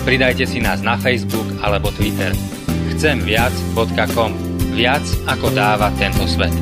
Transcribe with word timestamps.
Pridajte 0.00 0.48
si 0.48 0.64
nás 0.64 0.80
na 0.80 0.96
Facebook 0.96 1.44
alebo 1.60 1.92
Twitter. 1.92 2.32
Chcemviac.com. 2.96 4.32
Viac 4.72 5.04
ako 5.28 5.52
dáva 5.52 5.92
tento 6.00 6.24
svet. 6.24 6.54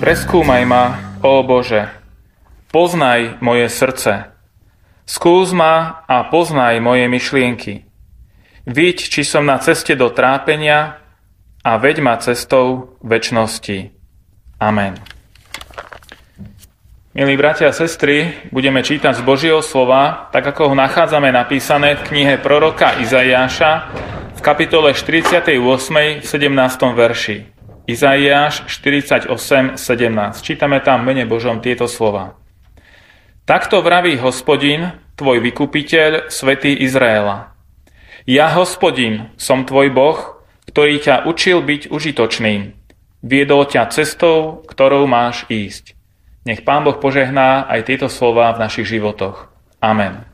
Preskúmaj 0.00 0.64
ma, 0.64 0.84
ó 1.20 1.44
Bože, 1.44 1.92
poznaj 2.72 3.36
moje 3.44 3.68
srdce. 3.68 4.32
Skús 5.04 5.52
ma 5.52 6.00
a 6.08 6.24
poznaj 6.32 6.80
moje 6.80 7.04
myšlienky. 7.04 7.84
Vidť, 8.64 8.98
či 9.12 9.20
som 9.28 9.44
na 9.44 9.60
ceste 9.60 9.92
do 9.92 10.08
trápenia 10.08 11.04
a 11.60 11.72
veď 11.76 12.00
ma 12.00 12.16
cestou 12.16 12.96
väčnosti. 13.04 13.92
Amen. 14.56 15.19
Milí 17.20 17.36
bratia 17.36 17.68
a 17.68 17.76
sestry, 17.76 18.32
budeme 18.48 18.80
čítať 18.80 19.12
z 19.12 19.20
Božieho 19.20 19.60
slova, 19.60 20.32
tak 20.32 20.40
ako 20.40 20.72
ho 20.72 20.74
nachádzame 20.80 21.28
napísané 21.28 22.00
v 22.00 22.08
knihe 22.08 22.40
proroka 22.40 22.96
Izaiáša 22.96 23.92
v 24.32 24.40
kapitole 24.40 24.96
48. 24.96 25.52
v 25.52 26.24
17. 26.24 26.48
verši. 26.96 27.44
Izaiáš 27.84 28.64
48, 28.72 29.36
17. 29.76 29.76
Čítame 30.40 30.80
tam 30.80 31.04
mene 31.04 31.28
Božom 31.28 31.60
tieto 31.60 31.84
slova. 31.92 32.40
Takto 33.44 33.84
vraví 33.84 34.16
hospodin, 34.16 34.88
tvoj 35.20 35.44
vykupiteľ, 35.44 36.32
svätý 36.32 36.72
Izraela. 36.72 37.52
Ja, 38.24 38.48
hospodin, 38.56 39.28
som 39.36 39.68
tvoj 39.68 39.92
Boh, 39.92 40.40
ktorý 40.72 40.96
ťa 40.96 41.28
učil 41.28 41.60
byť 41.60 41.92
užitočným. 41.92 42.72
Viedol 43.20 43.68
ťa 43.68 43.92
cestou, 43.92 44.64
ktorou 44.64 45.04
máš 45.04 45.44
ísť. 45.52 45.99
Nech 46.40 46.64
Pán 46.64 46.88
Boh 46.88 46.96
požehná 46.96 47.68
aj 47.68 47.84
tieto 47.84 48.08
slova 48.08 48.48
v 48.56 48.64
našich 48.64 48.88
životoch. 48.88 49.52
Amen. 49.84 50.24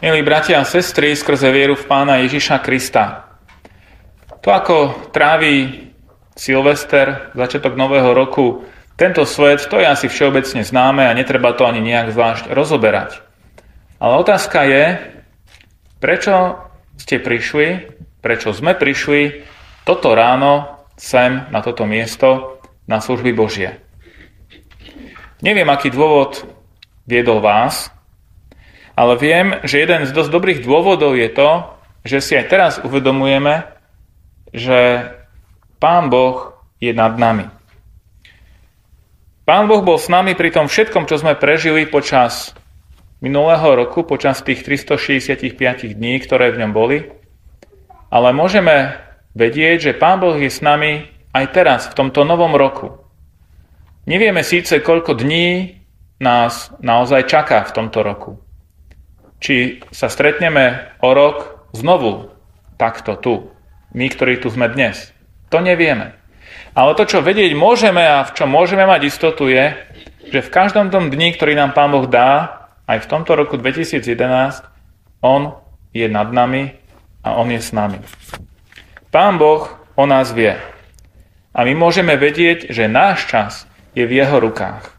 Milí 0.00 0.20
bratia 0.20 0.60
a 0.60 0.68
sestry, 0.68 1.16
skrze 1.16 1.48
vieru 1.48 1.76
v 1.76 1.88
Pána 1.88 2.20
Ježiša 2.24 2.60
Krista, 2.60 3.24
to, 4.44 4.52
ako 4.52 5.08
trávi 5.08 5.88
Silvester, 6.36 7.32
začiatok 7.32 7.72
nového 7.72 8.12
roku, 8.12 8.68
tento 9.00 9.24
svet, 9.24 9.64
to 9.72 9.80
je 9.80 9.88
asi 9.88 10.12
všeobecne 10.12 10.60
známe 10.60 11.08
a 11.08 11.16
netreba 11.16 11.56
to 11.56 11.64
ani 11.64 11.80
nejak 11.80 12.12
zvlášť 12.12 12.52
rozoberať. 12.52 13.24
Ale 13.96 14.20
otázka 14.20 14.68
je, 14.68 14.84
prečo 16.04 16.60
ste 17.00 17.16
prišli, 17.16 17.88
prečo 18.20 18.52
sme 18.52 18.76
prišli 18.76 19.48
toto 19.88 20.12
ráno 20.12 20.73
sem 20.94 21.46
na 21.50 21.60
toto 21.60 21.84
miesto 21.84 22.58
na 22.86 23.00
služby 23.02 23.34
Božie. 23.34 23.80
Neviem, 25.44 25.68
aký 25.68 25.92
dôvod 25.92 26.46
viedol 27.04 27.44
vás, 27.44 27.92
ale 28.94 29.18
viem, 29.18 29.58
že 29.66 29.82
jeden 29.82 30.06
z 30.06 30.14
dosť 30.14 30.30
dobrých 30.30 30.60
dôvodov 30.62 31.18
je 31.18 31.28
to, 31.28 31.50
že 32.06 32.18
si 32.22 32.32
aj 32.38 32.46
teraz 32.46 32.72
uvedomujeme, 32.80 33.66
že 34.54 35.10
Pán 35.82 36.08
Boh 36.08 36.56
je 36.78 36.94
nad 36.94 37.18
nami. 37.18 37.50
Pán 39.44 39.68
Boh 39.68 39.84
bol 39.84 40.00
s 40.00 40.08
nami 40.08 40.32
pri 40.32 40.48
tom 40.54 40.70
všetkom, 40.70 41.04
čo 41.04 41.20
sme 41.20 41.36
prežili 41.36 41.84
počas 41.84 42.56
minulého 43.20 43.76
roku, 43.76 44.00
počas 44.00 44.40
tých 44.40 44.64
365 44.64 45.92
dní, 45.92 46.16
ktoré 46.24 46.48
v 46.54 46.64
ňom 46.64 46.72
boli. 46.72 47.12
Ale 48.08 48.32
môžeme 48.32 49.03
vedieť, 49.34 49.90
že 49.90 49.98
Pán 49.98 50.22
Boh 50.22 50.38
je 50.38 50.48
s 50.48 50.62
nami 50.62 51.10
aj 51.34 51.44
teraz, 51.50 51.80
v 51.90 51.98
tomto 51.98 52.22
novom 52.22 52.54
roku. 52.54 53.04
Nevieme 54.06 54.46
síce, 54.46 54.78
koľko 54.78 55.18
dní 55.18 55.80
nás 56.22 56.70
naozaj 56.78 57.26
čaká 57.26 57.66
v 57.66 57.74
tomto 57.74 58.00
roku. 58.06 58.38
Či 59.42 59.82
sa 59.90 60.08
stretneme 60.08 60.94
o 61.02 61.10
rok 61.12 61.68
znovu 61.74 62.32
takto 62.78 63.18
tu, 63.18 63.34
my, 63.92 64.06
ktorí 64.08 64.38
tu 64.40 64.48
sme 64.48 64.70
dnes. 64.70 65.10
To 65.50 65.58
nevieme. 65.58 66.14
Ale 66.74 66.94
to, 66.94 67.06
čo 67.06 67.22
vedieť 67.22 67.54
môžeme 67.54 68.02
a 68.02 68.26
v 68.26 68.34
čom 68.34 68.50
môžeme 68.50 68.86
mať 68.86 69.10
istotu 69.10 69.50
je, 69.50 69.74
že 70.30 70.40
v 70.42 70.52
každom 70.52 70.90
tom 70.90 71.10
dni, 71.10 71.34
ktorý 71.34 71.54
nám 71.54 71.74
Pán 71.74 71.90
Boh 71.90 72.06
dá, 72.06 72.64
aj 72.84 73.04
v 73.04 73.10
tomto 73.10 73.38
roku 73.38 73.56
2011, 73.56 74.04
On 75.24 75.56
je 75.94 76.06
nad 76.10 76.28
nami 76.28 76.74
a 77.24 77.38
On 77.38 77.48
je 77.48 77.60
s 77.60 77.70
nami. 77.72 77.98
Pán 79.14 79.38
Boh 79.38 79.70
o 79.94 80.10
nás 80.10 80.34
vie. 80.34 80.58
A 81.54 81.62
my 81.62 81.70
môžeme 81.78 82.18
vedieť, 82.18 82.66
že 82.74 82.90
náš 82.90 83.30
čas 83.30 83.52
je 83.94 84.02
v 84.02 84.18
Jeho 84.18 84.42
rukách. 84.42 84.90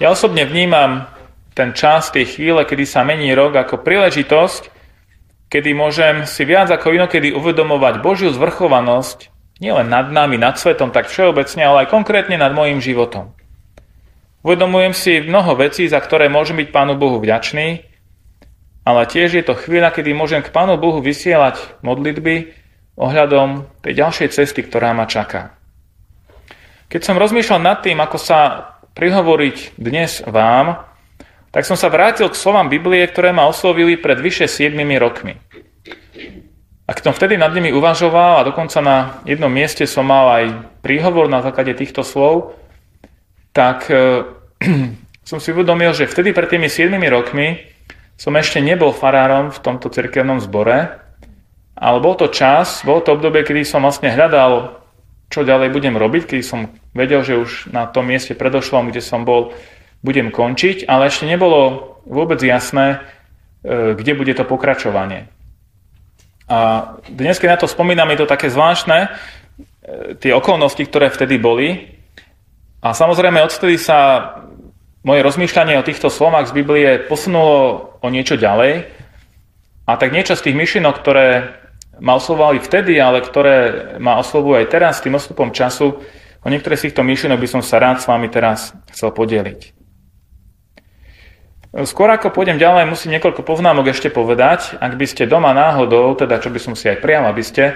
Ja 0.00 0.08
osobne 0.08 0.48
vnímam 0.48 1.04
ten 1.52 1.76
čas, 1.76 2.08
tej 2.08 2.32
chvíle, 2.32 2.64
kedy 2.64 2.88
sa 2.88 3.04
mení 3.04 3.28
rok, 3.36 3.52
ako 3.52 3.84
príležitosť, 3.84 4.72
kedy 5.52 5.76
môžem 5.76 6.24
si 6.24 6.48
viac 6.48 6.72
ako 6.72 6.96
inokedy 6.96 7.28
uvedomovať 7.36 8.00
Božiu 8.00 8.32
zvrchovanosť 8.32 9.28
nielen 9.60 9.92
nad 9.92 10.08
nami, 10.08 10.40
nad 10.40 10.56
svetom, 10.56 10.96
tak 10.96 11.12
všeobecne, 11.12 11.60
ale 11.60 11.84
aj 11.84 11.92
konkrétne 11.92 12.40
nad 12.40 12.56
môjim 12.56 12.80
životom. 12.80 13.36
Uvedomujem 14.40 14.96
si 14.96 15.20
mnoho 15.20 15.60
vecí, 15.60 15.84
za 15.92 16.00
ktoré 16.00 16.32
môžem 16.32 16.56
byť 16.56 16.72
Pánu 16.72 16.96
Bohu 16.96 17.20
vďačný, 17.20 17.84
ale 18.84 19.08
tiež 19.08 19.40
je 19.40 19.44
to 19.44 19.56
chvíľa, 19.56 19.90
kedy 19.90 20.12
môžem 20.12 20.44
k 20.44 20.52
Pánu 20.52 20.76
Bohu 20.76 21.00
vysielať 21.00 21.80
modlitby 21.80 22.52
ohľadom 23.00 23.66
tej 23.80 23.92
ďalšej 23.96 24.28
cesty, 24.36 24.60
ktorá 24.62 24.92
ma 24.92 25.08
čaká. 25.08 25.56
Keď 26.92 27.00
som 27.00 27.18
rozmýšľal 27.18 27.60
nad 27.64 27.80
tým, 27.80 27.98
ako 27.98 28.20
sa 28.20 28.70
prihovoriť 28.94 29.80
dnes 29.80 30.22
vám, 30.28 30.84
tak 31.50 31.66
som 31.66 31.74
sa 31.74 31.90
vrátil 31.90 32.28
k 32.30 32.38
slovám 32.38 32.70
Biblie, 32.70 33.02
ktoré 33.08 33.34
ma 33.34 33.48
oslovili 33.48 33.98
pred 33.98 34.20
vyše 34.20 34.46
7 34.46 34.76
rokmi. 35.00 35.34
A 36.84 36.90
keď 36.92 37.02
som 37.10 37.16
vtedy 37.16 37.40
nad 37.40 37.50
nimi 37.56 37.72
uvažoval 37.72 38.44
a 38.44 38.46
dokonca 38.46 38.78
na 38.84 38.96
jednom 39.24 39.48
mieste 39.48 39.88
som 39.88 40.04
mal 40.04 40.28
aj 40.36 40.44
príhovor 40.84 41.32
na 41.32 41.40
základe 41.40 41.72
týchto 41.72 42.04
slov, 42.04 42.60
tak 43.56 43.88
e, 43.88 44.28
som 45.30 45.40
si 45.40 45.48
uvedomil, 45.56 45.96
že 45.96 46.04
vtedy 46.04 46.36
pred 46.36 46.52
tými 46.52 46.68
7 46.68 46.92
rokmi 47.08 47.73
som 48.14 48.32
ešte 48.38 48.62
nebol 48.62 48.94
farárom 48.94 49.50
v 49.50 49.58
tomto 49.58 49.90
cirkevnom 49.90 50.38
zbore, 50.38 51.02
ale 51.74 51.98
bol 51.98 52.14
to 52.14 52.30
čas, 52.30 52.86
bol 52.86 53.02
to 53.02 53.18
obdobie, 53.18 53.42
kedy 53.42 53.66
som 53.66 53.82
vlastne 53.82 54.14
hľadal, 54.14 54.78
čo 55.26 55.42
ďalej 55.42 55.74
budem 55.74 55.98
robiť, 55.98 56.30
keď 56.30 56.40
som 56.46 56.70
vedel, 56.94 57.26
že 57.26 57.34
už 57.34 57.50
na 57.74 57.90
tom 57.90 58.06
mieste 58.06 58.38
predošlom, 58.38 58.94
kde 58.94 59.02
som 59.02 59.26
bol, 59.26 59.50
budem 60.06 60.30
končiť, 60.30 60.86
ale 60.86 61.10
ešte 61.10 61.26
nebolo 61.26 61.94
vôbec 62.06 62.38
jasné, 62.38 63.02
e, 63.64 63.98
kde 63.98 64.12
bude 64.14 64.30
to 64.36 64.46
pokračovanie. 64.46 65.26
A 66.46 66.92
dnes, 67.08 67.40
keď 67.40 67.56
na 67.56 67.60
to 67.64 67.66
spomínam, 67.66 68.12
je 68.12 68.20
to 68.22 68.28
také 68.30 68.52
zvláštne, 68.52 69.08
e, 69.08 70.14
tie 70.20 70.30
okolnosti, 70.36 70.84
ktoré 70.86 71.10
vtedy 71.10 71.40
boli. 71.40 71.98
A 72.84 72.92
samozrejme, 72.92 73.40
odtedy 73.40 73.80
sa 73.80 74.28
moje 75.04 75.20
rozmýšľanie 75.20 75.76
o 75.76 75.86
týchto 75.86 76.08
slovách 76.08 76.48
z 76.48 76.56
Biblie 76.56 76.88
posunulo 77.04 77.92
o 78.00 78.08
niečo 78.08 78.40
ďalej. 78.40 78.88
A 79.84 80.00
tak 80.00 80.16
niečo 80.16 80.32
z 80.32 80.48
tých 80.48 80.56
myšlienok, 80.56 80.96
ktoré 80.96 81.60
ma 82.00 82.16
oslovovali 82.16 82.58
vtedy, 82.64 82.96
ale 82.96 83.20
ktoré 83.20 83.56
ma 84.00 84.16
oslovujú 84.18 84.64
aj 84.64 84.66
teraz, 84.72 84.98
s 84.98 85.04
tým 85.04 85.14
odstupom 85.14 85.52
času, 85.52 86.00
o 86.40 86.48
niektoré 86.48 86.80
z 86.80 86.88
týchto 86.88 87.04
myšlienok 87.04 87.36
by 87.36 87.48
som 87.52 87.62
sa 87.62 87.76
rád 87.76 88.00
s 88.00 88.08
vami 88.08 88.32
teraz 88.32 88.72
chcel 88.96 89.12
podeliť. 89.12 89.76
Skôr 91.84 92.06
ako 92.06 92.30
pôjdem 92.30 92.54
ďalej, 92.54 92.86
musím 92.86 93.18
niekoľko 93.18 93.42
poznámok 93.42 93.90
ešte 93.90 94.06
povedať. 94.06 94.78
Ak 94.78 94.94
by 94.94 95.06
ste 95.10 95.26
doma 95.26 95.50
náhodou, 95.50 96.14
teda 96.14 96.38
čo 96.38 96.48
by 96.48 96.62
som 96.62 96.78
si 96.78 96.86
aj 96.86 97.02
prial, 97.02 97.26
aby 97.26 97.42
ste 97.42 97.74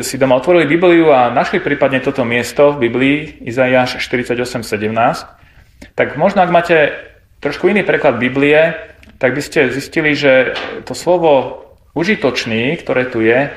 si 0.00 0.16
doma 0.16 0.40
otvorili 0.40 0.64
Bibliu 0.64 1.12
a 1.12 1.28
našli 1.28 1.60
prípadne 1.60 2.00
toto 2.00 2.24
miesto 2.24 2.72
v 2.72 2.88
Biblii, 2.88 3.44
Izaiáš 3.44 4.00
48.17, 4.00 5.43
tak 5.92 6.16
možno 6.16 6.40
ak 6.40 6.48
máte 6.48 6.96
trošku 7.44 7.68
iný 7.68 7.84
preklad 7.84 8.16
Biblie, 8.16 8.72
tak 9.20 9.36
by 9.36 9.42
ste 9.44 9.68
zistili, 9.68 10.16
že 10.16 10.56
to 10.88 10.96
slovo 10.96 11.60
užitočný, 11.92 12.80
ktoré 12.80 13.06
tu 13.12 13.20
je, 13.20 13.52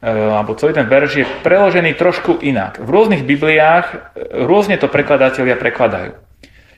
alebo 0.00 0.56
celý 0.56 0.72
ten 0.72 0.88
verš 0.88 1.12
je 1.20 1.26
preložený 1.44 1.92
trošku 2.00 2.40
inak. 2.40 2.80
V 2.80 2.88
rôznych 2.88 3.28
Bibliách 3.28 4.16
rôzne 4.48 4.80
to 4.80 4.88
prekladatelia 4.88 5.60
prekladajú. 5.60 6.16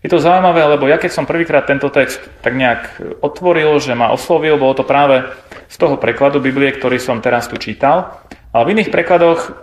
Je 0.03 0.11
to 0.11 0.19
zaujímavé, 0.19 0.67
lebo 0.67 0.91
ja 0.91 0.99
keď 0.99 1.15
som 1.15 1.31
prvýkrát 1.31 1.63
tento 1.63 1.87
text 1.87 2.19
tak 2.43 2.59
nejak 2.59 2.99
otvoril, 3.23 3.79
že 3.79 3.95
ma 3.95 4.11
oslovil, 4.11 4.59
bolo 4.59 4.75
to 4.75 4.83
práve 4.83 5.23
z 5.71 5.77
toho 5.79 5.95
prekladu 5.95 6.43
Biblie, 6.43 6.75
ktorý 6.75 6.99
som 6.99 7.23
teraz 7.23 7.47
tu 7.47 7.55
čítal. 7.55 8.19
Ale 8.51 8.67
v 8.67 8.73
iných 8.75 8.91
prekladoch, 8.91 9.55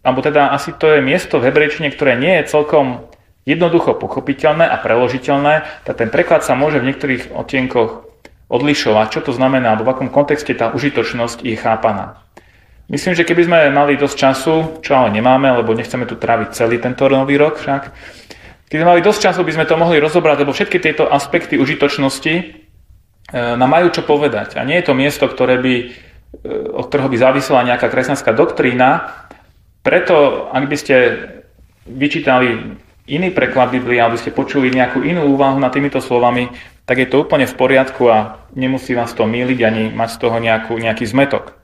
alebo 0.00 0.24
teda 0.24 0.56
asi 0.56 0.72
to 0.72 0.88
je 0.88 1.04
miesto 1.04 1.36
v 1.36 1.52
hebrejčine, 1.52 1.92
ktoré 1.92 2.16
nie 2.16 2.40
je 2.40 2.48
celkom 2.48 3.04
jednoducho 3.44 3.96
pochopiteľné 3.96 4.64
a 4.64 4.76
preložiteľné, 4.80 5.84
tak 5.84 5.94
ten 6.00 6.08
preklad 6.08 6.44
sa 6.44 6.56
môže 6.56 6.80
v 6.80 6.88
niektorých 6.92 7.32
otienkoch 7.32 8.08
odlišovať, 8.48 9.06
čo 9.08 9.20
to 9.24 9.32
znamená, 9.32 9.72
alebo 9.72 9.88
v 9.88 9.92
akom 9.96 10.08
kontexte 10.12 10.52
tá 10.52 10.72
užitočnosť 10.72 11.44
je 11.44 11.56
chápaná. 11.56 12.20
Myslím, 12.92 13.16
že 13.16 13.24
keby 13.24 13.48
sme 13.48 13.58
mali 13.72 13.96
dosť 13.96 14.16
času, 14.16 14.54
čo 14.84 14.92
ale 14.92 15.08
nemáme, 15.16 15.48
lebo 15.56 15.72
nechceme 15.72 16.04
tu 16.04 16.20
tráviť 16.20 16.52
celý 16.52 16.76
tento 16.76 17.08
nový 17.08 17.40
rok 17.40 17.56
však, 17.56 17.82
keď 18.68 18.76
sme 18.82 18.90
mali 18.90 19.06
dosť 19.06 19.20
času, 19.30 19.40
by 19.46 19.54
sme 19.54 19.68
to 19.70 19.78
mohli 19.78 20.02
rozobrať, 20.02 20.36
lebo 20.42 20.50
všetky 20.50 20.82
tieto 20.82 21.06
aspekty 21.06 21.60
užitočnosti 21.60 22.34
e, 22.34 22.42
nám 23.32 23.70
majú 23.70 23.92
čo 23.94 24.02
povedať. 24.02 24.58
A 24.58 24.66
nie 24.66 24.82
je 24.82 24.90
to 24.90 24.98
miesto, 24.98 25.30
ktoré 25.30 25.62
by, 25.62 25.74
e, 25.78 25.86
od 26.74 26.90
ktorého 26.90 27.06
by 27.06 27.16
závisela 27.16 27.62
nejaká 27.62 27.86
kresťanská 27.86 28.34
doktrína. 28.34 29.14
Preto, 29.86 30.48
ak 30.50 30.64
by 30.66 30.76
ste 30.80 30.94
vyčítali 31.86 32.76
iný 33.06 33.28
preklad 33.32 33.72
Biblie, 33.72 34.00
alebo 34.00 34.16
ste 34.16 34.32
počuli 34.32 34.72
nejakú 34.72 35.04
inú 35.04 35.28
úvahu 35.36 35.60
nad 35.60 35.72
týmito 35.72 36.00
slovami, 36.00 36.48
tak 36.84 37.00
je 37.00 37.08
to 37.08 37.24
úplne 37.24 37.48
v 37.48 37.56
poriadku 37.56 38.08
a 38.08 38.44
nemusí 38.52 38.92
vás 38.92 39.12
to 39.16 39.24
míliť 39.24 39.58
ani 39.64 39.84
mať 39.92 40.08
z 40.16 40.18
toho 40.20 40.36
nejakú, 40.36 40.76
nejaký 40.76 41.04
zmetok. 41.08 41.56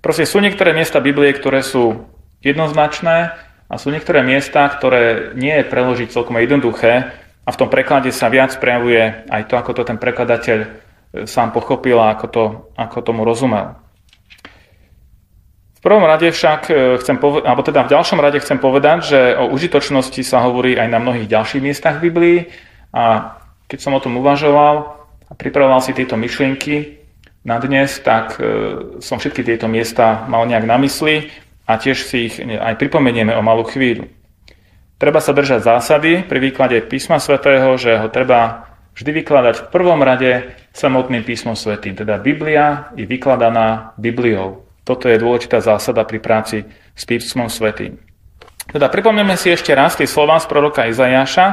Proste 0.00 0.24
sú 0.24 0.38
niektoré 0.40 0.72
miesta 0.72 1.02
Biblie, 1.02 1.34
ktoré 1.34 1.60
sú 1.60 2.08
jednoznačné 2.40 3.36
a 3.68 3.74
sú 3.76 3.92
niektoré 3.92 4.24
miesta, 4.24 4.66
ktoré 4.66 5.34
nie 5.36 5.52
je 5.60 5.68
preložiť 5.68 6.08
celkom 6.10 6.38
jednoduché 6.40 7.12
a 7.44 7.48
v 7.50 7.58
tom 7.58 7.68
preklade 7.68 8.14
sa 8.14 8.30
viac 8.30 8.54
prejavuje 8.56 9.26
aj 9.28 9.42
to, 9.50 9.54
ako 9.58 9.70
to 9.76 9.82
ten 9.84 9.98
prekladateľ 9.98 10.58
e, 10.62 10.68
sám 11.26 11.50
pochopil 11.50 11.98
a 11.98 12.14
ako, 12.14 12.26
to, 12.30 12.44
ako 12.78 12.96
tomu 13.02 13.22
rozumel. 13.26 13.76
V 15.80 15.88
prvom 15.88 16.04
rade 16.04 16.28
však 16.28 16.60
e, 16.68 16.72
chcem 17.00 17.16
povedať, 17.16 17.48
alebo 17.48 17.62
teda 17.64 17.80
v 17.88 17.92
ďalšom 17.96 18.20
rade 18.20 18.38
chcem 18.44 18.60
povedať, 18.60 18.98
že 19.00 19.20
o 19.40 19.48
užitočnosti 19.48 20.20
sa 20.20 20.44
hovorí 20.44 20.76
aj 20.76 20.92
na 20.92 21.00
mnohých 21.00 21.24
ďalších 21.24 21.64
miestach 21.64 21.96
v 21.96 22.12
Biblii 22.12 22.38
a 22.92 23.32
keď 23.64 23.78
som 23.80 23.96
o 23.96 24.02
tom 24.04 24.20
uvažoval 24.20 24.76
a 25.00 25.32
pripravoval 25.32 25.80
si 25.80 25.96
tieto 25.96 26.20
myšlienky 26.20 27.00
na 27.48 27.56
dnes, 27.56 27.96
tak 28.04 28.36
e, 28.36 28.44
som 29.00 29.16
všetky 29.16 29.40
tieto 29.40 29.72
miesta 29.72 30.28
mal 30.28 30.44
nejak 30.44 30.68
na 30.68 30.76
mysli 30.84 31.32
a 31.64 31.80
tiež 31.80 32.04
si 32.04 32.28
ich 32.28 32.36
aj 32.36 32.76
pripomenieme 32.76 33.32
o 33.32 33.40
malú 33.40 33.64
chvíľu. 33.64 34.04
Treba 35.00 35.24
sa 35.24 35.32
držať 35.32 35.64
zásady 35.64 36.28
pri 36.28 36.38
výklade 36.44 36.76
písma 36.84 37.16
svätého, 37.16 37.72
že 37.80 37.96
ho 37.96 38.12
treba 38.12 38.68
vždy 38.92 39.24
vykladať 39.24 39.54
v 39.64 39.68
prvom 39.72 40.04
rade 40.04 40.52
samotným 40.76 41.24
písmom 41.24 41.56
svätým. 41.56 41.96
Teda 41.96 42.20
Biblia 42.20 42.92
je 42.92 43.08
vykladaná 43.08 43.96
Bibliou. 43.96 44.69
Toto 44.84 45.06
je 45.06 45.20
dôležitá 45.20 45.60
zásada 45.60 46.02
pri 46.08 46.18
práci 46.18 46.64
s 46.96 47.02
písmom 47.04 47.52
svätým. 47.52 48.00
Teda 48.70 48.86
pripomneme 48.86 49.34
si 49.34 49.50
ešte 49.50 49.74
raz 49.74 49.98
tie 49.98 50.06
slova 50.06 50.38
z 50.38 50.46
proroka 50.46 50.86
Izajaša, 50.86 51.46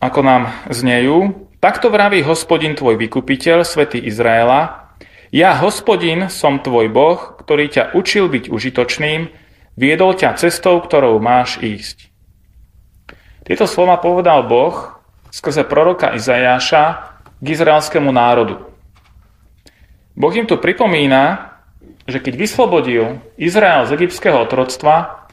ako 0.00 0.20
nám 0.24 0.42
znejú. 0.72 1.48
Takto 1.60 1.88
vraví 1.92 2.24
hospodin 2.24 2.76
tvoj 2.76 2.96
vykupiteľ, 3.00 3.64
svätý 3.64 4.00
Izraela, 4.00 4.86
ja, 5.34 5.58
hospodin, 5.58 6.30
som 6.30 6.62
tvoj 6.62 6.86
Boh, 6.88 7.18
ktorý 7.42 7.66
ťa 7.66 7.84
učil 7.98 8.30
byť 8.30 8.48
užitočným, 8.48 9.28
viedol 9.74 10.14
ťa 10.14 10.38
cestou, 10.38 10.78
ktorou 10.78 11.18
máš 11.18 11.58
ísť. 11.58 12.08
Tieto 13.44 13.66
slova 13.66 13.98
povedal 13.98 14.46
Boh 14.46 14.96
skrze 15.28 15.66
proroka 15.68 16.14
Izajáša 16.16 16.82
k 17.42 17.46
izraelskému 17.46 18.08
národu. 18.08 18.64
Boh 20.16 20.32
im 20.32 20.48
tu 20.48 20.56
pripomína, 20.56 21.45
že 22.06 22.22
keď 22.22 22.34
vyslobodil 22.38 23.18
Izrael 23.34 23.84
z 23.86 23.94
egyptského 23.98 24.46
otroctva, 24.46 25.26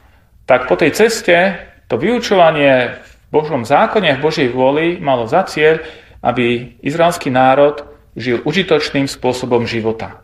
tak 0.44 0.66
po 0.66 0.74
tej 0.74 0.92
ceste 0.92 1.56
to 1.86 1.96
vyučovanie 1.96 3.00
v 3.00 3.28
Božom 3.30 3.62
zákone, 3.62 4.18
v 4.18 4.24
Božej 4.24 4.48
vôli 4.50 4.98
malo 4.98 5.24
za 5.30 5.46
cieľ, 5.46 5.80
aby 6.24 6.76
izraelský 6.80 7.28
národ 7.30 7.84
žil 8.16 8.40
užitočným 8.42 9.10
spôsobom 9.10 9.66
života. 9.66 10.22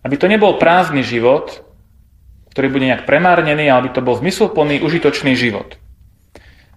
Aby 0.00 0.16
to 0.16 0.30
nebol 0.30 0.56
prázdny 0.56 1.04
život, 1.04 1.64
ktorý 2.50 2.66
bude 2.72 2.88
nejak 2.88 3.06
premárnený, 3.06 3.68
ale 3.68 3.88
aby 3.88 3.90
to 3.94 4.04
bol 4.04 4.16
zmysluplný, 4.18 4.82
užitočný 4.82 5.36
život. 5.36 5.76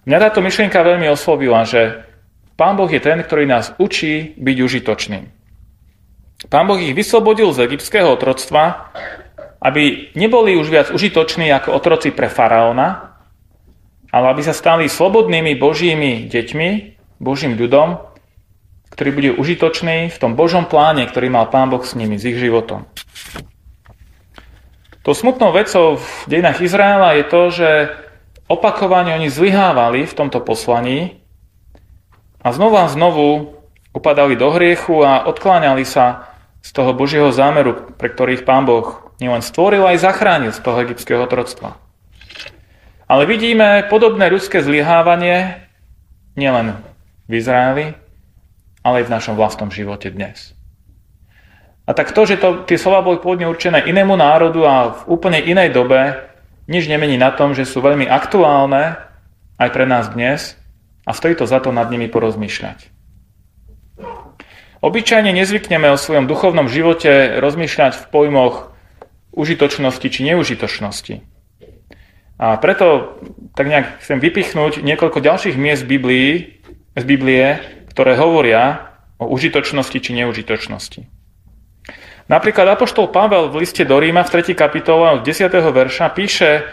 Mňa 0.04 0.18
táto 0.20 0.44
myšlienka 0.44 0.84
veľmi 0.84 1.08
oslovila, 1.08 1.64
že 1.64 2.04
Pán 2.54 2.78
Boh 2.78 2.92
je 2.92 3.02
ten, 3.02 3.18
ktorý 3.24 3.50
nás 3.50 3.74
učí 3.82 4.38
byť 4.38 4.58
užitočným. 4.62 5.43
Pán 6.52 6.68
Boh 6.68 6.80
ich 6.80 6.96
vyslobodil 6.96 7.52
z 7.56 7.72
egyptského 7.72 8.12
otroctva, 8.12 8.92
aby 9.64 10.12
neboli 10.20 10.60
už 10.60 10.68
viac 10.68 10.88
užitoční 10.92 11.48
ako 11.56 11.80
otroci 11.80 12.12
pre 12.12 12.28
faraóna, 12.28 13.16
ale 14.12 14.26
aby 14.30 14.42
sa 14.44 14.52
stali 14.52 14.92
slobodnými 14.92 15.56
Božími 15.56 16.28
deťmi, 16.28 16.70
Božím 17.24 17.56
ľudom, 17.56 18.04
ktorý 18.92 19.10
bude 19.16 19.32
užitočný 19.40 20.12
v 20.12 20.18
tom 20.20 20.36
Božom 20.36 20.68
pláne, 20.68 21.08
ktorý 21.08 21.32
mal 21.32 21.48
Pán 21.48 21.72
Boh 21.72 21.82
s 21.82 21.96
nimi, 21.96 22.20
s 22.20 22.28
ich 22.28 22.38
životom. 22.38 22.86
To 25.04 25.12
smutnou 25.12 25.52
vecou 25.52 26.00
v 26.00 26.08
dejinách 26.32 26.64
Izraela 26.64 27.16
je 27.20 27.26
to, 27.28 27.42
že 27.52 27.70
opakovane 28.48 29.16
oni 29.16 29.28
zlyhávali 29.28 30.08
v 30.08 30.14
tomto 30.16 30.40
poslaní 30.40 31.24
a 32.40 32.52
znova 32.52 32.88
a 32.88 32.92
znovu 32.92 33.60
upadali 33.96 34.36
do 34.36 34.52
hriechu 34.52 35.04
a 35.04 35.28
odkláňali 35.28 35.84
sa 35.84 36.33
z 36.64 36.70
toho 36.72 36.96
Božieho 36.96 37.28
zámeru, 37.36 37.92
pre 38.00 38.08
ktorých 38.08 38.48
Pán 38.48 38.64
Boh 38.64 39.12
nielen 39.20 39.44
stvoril, 39.44 39.84
aj 39.84 40.08
zachránil 40.08 40.56
z 40.56 40.64
toho 40.64 40.80
egyptského 40.80 41.20
otroctva. 41.28 41.76
Ale 43.12 43.28
vidíme 43.28 43.84
podobné 43.92 44.32
ľudské 44.32 44.64
zlyhávanie 44.64 45.68
nielen 46.40 46.80
v 47.28 47.32
Izraeli, 47.36 47.86
ale 48.80 49.04
aj 49.04 49.06
v 49.12 49.14
našom 49.14 49.36
vlastnom 49.36 49.70
živote 49.70 50.08
dnes. 50.08 50.56
A 51.84 51.92
tak 51.92 52.16
to, 52.16 52.24
že 52.24 52.40
to, 52.40 52.64
tie 52.64 52.80
slova 52.80 53.04
boli 53.04 53.20
pôvodne 53.20 53.44
určené 53.44 53.84
inému 53.84 54.16
národu 54.16 54.64
a 54.64 54.76
v 55.04 55.20
úplne 55.20 55.44
inej 55.44 55.76
dobe, 55.76 56.16
nič 56.72 56.88
nemení 56.88 57.20
na 57.20 57.36
tom, 57.36 57.52
že 57.52 57.68
sú 57.68 57.84
veľmi 57.84 58.08
aktuálne 58.08 58.96
aj 59.60 59.70
pre 59.76 59.84
nás 59.84 60.08
dnes 60.16 60.56
a 61.04 61.12
stojí 61.12 61.36
to 61.36 61.44
za 61.44 61.60
to 61.60 61.76
nad 61.76 61.92
nimi 61.92 62.08
porozmýšľať. 62.08 62.88
Obyčajne 64.84 65.32
nezvykneme 65.32 65.88
o 65.88 65.96
svojom 65.96 66.28
duchovnom 66.28 66.68
živote 66.68 67.40
rozmýšľať 67.40 68.04
v 68.04 68.06
pojmoch 68.12 68.76
užitočnosti 69.32 70.04
či 70.04 70.28
neužitočnosti. 70.28 71.24
A 72.36 72.60
preto 72.60 73.16
tak 73.56 73.72
nejak 73.72 74.04
chcem 74.04 74.20
vypichnúť 74.20 74.84
niekoľko 74.84 75.24
ďalších 75.24 75.56
miest 75.56 75.88
Biblii, 75.88 76.60
z 77.00 77.04
Biblie, 77.08 77.64
ktoré 77.96 78.20
hovoria 78.20 78.92
o 79.18 79.32
užitočnosti 79.32 79.98
či 79.98 80.12
neužitočnosti. 80.20 81.08
Napríklad 82.28 82.76
Apoštol 82.76 83.08
Pavel 83.08 83.56
v 83.56 83.64
liste 83.64 83.88
do 83.88 83.96
Ríma 83.96 84.28
v 84.28 84.44
3. 84.44 84.52
kapitole 84.52 85.16
od 85.16 85.24
10. 85.24 85.48
verša 85.48 86.12
píše 86.12 86.64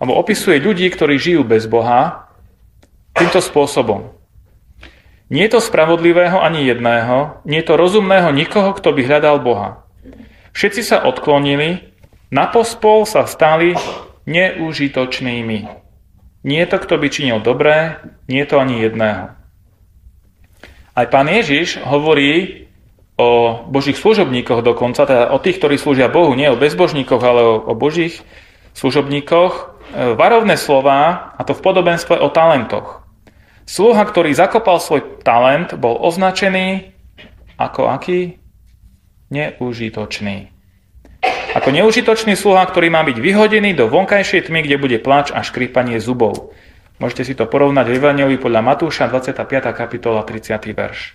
alebo 0.00 0.16
opisuje 0.16 0.64
ľudí, 0.64 0.88
ktorí 0.88 1.20
žijú 1.20 1.44
bez 1.44 1.68
Boha 1.68 2.32
týmto 3.12 3.44
spôsobom. 3.44 4.19
Nie 5.30 5.46
je 5.46 5.54
to 5.54 5.60
spravodlivého 5.62 6.42
ani 6.42 6.66
jedného, 6.66 7.38
nie 7.46 7.62
je 7.62 7.70
to 7.70 7.78
rozumného 7.78 8.34
nikoho, 8.34 8.74
kto 8.74 8.90
by 8.90 9.06
hľadal 9.06 9.38
Boha. 9.38 9.86
Všetci 10.50 10.82
sa 10.82 11.06
odklonili, 11.06 11.94
na 12.34 12.50
pospol 12.50 13.06
sa 13.06 13.30
stali 13.30 13.78
neužitočnými. 14.26 15.58
Nie 16.42 16.58
je 16.66 16.70
to, 16.74 16.78
kto 16.82 16.94
by 16.98 17.06
činil 17.06 17.38
dobré, 17.38 18.02
nie 18.26 18.42
je 18.42 18.48
to 18.50 18.56
ani 18.58 18.82
jedného. 18.82 19.38
Aj 20.98 21.06
pán 21.06 21.30
Ježiš 21.30 21.78
hovorí 21.86 22.66
o 23.20 23.62
božích 23.68 24.00
služobníkoch 24.00 24.64
dokonca, 24.64 25.06
teda 25.06 25.30
o 25.30 25.38
tých, 25.38 25.60
ktorí 25.62 25.76
slúžia 25.76 26.08
Bohu, 26.10 26.32
nie 26.34 26.48
o 26.48 26.58
bezbožníkoch, 26.58 27.22
ale 27.22 27.42
o, 27.44 27.54
o 27.70 27.74
božích 27.76 28.24
služobníkoch, 28.74 29.52
e, 29.54 29.62
varovné 30.16 30.56
slova, 30.56 31.30
a 31.36 31.40
to 31.44 31.52
v 31.52 31.62
podobenstve 31.62 32.16
o 32.16 32.32
talentoch. 32.32 32.99
Sluha, 33.70 34.02
ktorý 34.02 34.34
zakopal 34.34 34.82
svoj 34.82 35.22
talent, 35.22 35.78
bol 35.78 35.94
označený 36.02 36.90
ako 37.54 37.86
aký? 37.86 38.42
Neužitočný. 39.30 40.50
Ako 41.54 41.70
neužitočný 41.70 42.34
sluha, 42.34 42.66
ktorý 42.66 42.90
má 42.90 43.06
byť 43.06 43.22
vyhodený 43.22 43.78
do 43.78 43.86
vonkajšej 43.86 44.50
tmy, 44.50 44.66
kde 44.66 44.74
bude 44.74 44.98
plač 44.98 45.30
a 45.30 45.46
škrípanie 45.46 46.02
zubov. 46.02 46.50
Môžete 46.98 47.30
si 47.30 47.34
to 47.38 47.46
porovnať 47.46 47.86
v 47.86 47.96
Evangeliu 48.02 48.42
podľa 48.42 48.74
Matúša, 48.74 49.06
25. 49.06 49.38
kapitola, 49.70 50.26
30. 50.26 50.50
verš. 50.74 51.14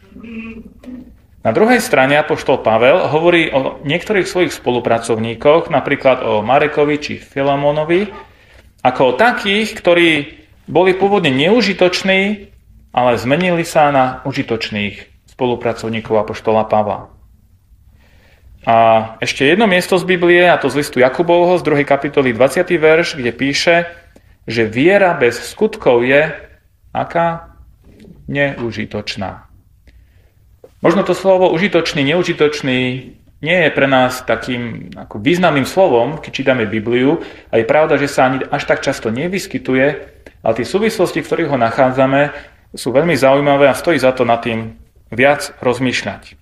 Na 1.43 1.51
druhej 1.51 1.83
strane 1.83 2.15
Apoštol 2.15 2.63
Pavel 2.63 3.03
hovorí 3.11 3.51
o 3.51 3.83
niektorých 3.83 4.31
svojich 4.31 4.55
spolupracovníkoch, 4.55 5.67
napríklad 5.67 6.23
o 6.23 6.39
Marekovi 6.39 7.03
či 7.03 7.13
Filamonovi, 7.19 8.07
ako 8.79 9.01
o 9.11 9.17
takých, 9.19 9.75
ktorí 9.75 10.09
boli 10.65 10.97
pôvodne 10.97 11.29
neužitoční, 11.29 12.49
ale 12.95 13.17
zmenili 13.17 13.65
sa 13.65 13.91
na 13.93 14.05
užitočných 14.25 15.27
spolupracovníkov 15.35 16.15
Apoštola 16.15 16.63
Pavla. 16.65 17.11
A 18.65 18.75
ešte 19.21 19.45
jedno 19.45 19.69
miesto 19.69 19.93
z 20.01 20.07
Biblie, 20.09 20.49
a 20.49 20.57
to 20.57 20.73
z 20.73 20.81
listu 20.81 20.97
Jakubovho 20.97 21.61
z 21.61 21.63
2. 21.67 21.85
kapitoly 21.85 22.33
20. 22.33 22.65
verš, 22.81 23.21
kde 23.21 23.29
píše, 23.29 23.75
že 24.49 24.65
viera 24.65 25.13
bez 25.13 25.37
skutkov 25.37 26.01
je 26.01 26.33
aká? 26.89 27.53
Neužitočná. 28.25 29.45
Možno 30.81 31.05
to 31.05 31.13
slovo 31.13 31.53
užitočný, 31.53 32.01
neužitočný 32.09 32.79
nie 33.45 33.57
je 33.61 33.69
pre 33.69 33.85
nás 33.85 34.25
takým 34.25 34.89
ako 34.97 35.21
významným 35.21 35.69
slovom, 35.69 36.17
keď 36.17 36.31
čítame 36.33 36.65
Bibliu 36.65 37.21
a 37.53 37.61
je 37.61 37.69
pravda, 37.69 38.01
že 38.01 38.09
sa 38.09 38.25
ani 38.25 38.41
až 38.49 38.65
tak 38.65 38.81
často 38.81 39.13
nevyskytuje, 39.13 40.14
ale 40.45 40.53
tie 40.61 40.67
súvislosti, 40.69 41.25
v 41.25 41.27
ktorých 41.27 41.49
ho 41.49 41.57
nachádzame, 41.57 42.29
sú 42.77 42.93
veľmi 42.93 43.17
zaujímavé 43.17 43.65
a 43.65 43.73
stojí 43.73 43.97
za 43.97 44.13
to 44.13 44.21
nad 44.29 44.45
tým 44.45 44.77
viac 45.09 45.57
rozmýšľať. 45.57 46.37